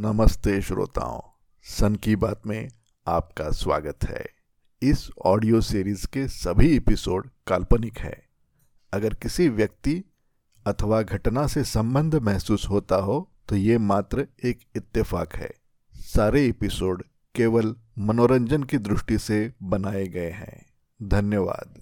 नमस्ते 0.00 0.62
श्रोताओं, 0.62 1.20
सन 1.62 1.94
की 1.96 2.16
बात 2.16 2.42
में 2.46 2.68
आपका 3.06 3.50
स्वागत 3.50 4.04
है। 4.04 4.26
इस 4.82 5.10
ऑडियो 5.24 5.60
सीरीज़ 5.60 6.06
के 6.06 6.28
सभी 6.28 6.76
एपिसोड 6.76 7.28
काल्पनिक 7.46 7.98
है। 7.98 8.28
अगर 8.92 9.14
किसी 9.14 9.48
व्यक्ति 9.48 10.04
अथवा 10.66 11.02
घटना 11.02 11.46
से 11.46 11.64
संबंध 11.64 12.14
महसूस 12.14 12.68
होता 12.68 12.96
हो 12.96 13.30
तो 13.48 13.56
ये 13.56 13.78
मात्र 13.78 14.26
एक 14.44 14.60
इत्तेफाक 14.76 15.36
है। 15.36 15.50
सारे 15.92 16.46
एपिसोड 16.46 17.02
केवल 17.34 17.76
मनोरंजन 17.98 18.62
की 18.62 18.78
दृष्टि 18.78 19.18
से 19.18 19.52
बनाए 19.62 20.06
गए 20.06 20.30
हैं। 20.30 20.66
धन्यवाद। 21.02 21.77